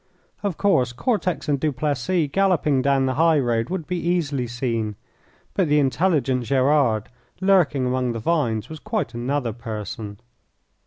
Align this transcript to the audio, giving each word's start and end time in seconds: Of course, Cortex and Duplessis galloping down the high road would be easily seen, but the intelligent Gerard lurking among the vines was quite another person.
Of 0.41 0.57
course, 0.57 0.93
Cortex 0.93 1.47
and 1.47 1.59
Duplessis 1.59 2.27
galloping 2.33 2.81
down 2.81 3.05
the 3.05 3.13
high 3.21 3.37
road 3.37 3.69
would 3.69 3.85
be 3.85 3.99
easily 3.99 4.47
seen, 4.47 4.95
but 5.53 5.67
the 5.67 5.77
intelligent 5.77 6.45
Gerard 6.45 7.07
lurking 7.39 7.85
among 7.85 8.13
the 8.13 8.19
vines 8.19 8.67
was 8.67 8.79
quite 8.79 9.13
another 9.13 9.53
person. 9.53 10.19